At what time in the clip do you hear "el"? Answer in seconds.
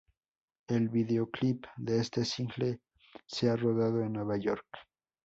0.67-0.89